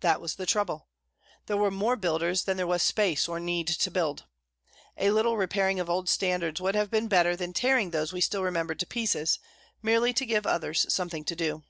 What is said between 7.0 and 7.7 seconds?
better than